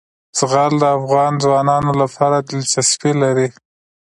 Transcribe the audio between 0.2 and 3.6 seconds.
زغال د افغان ځوانانو لپاره دلچسپي لري.